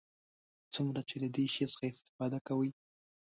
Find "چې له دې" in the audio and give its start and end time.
1.09-1.45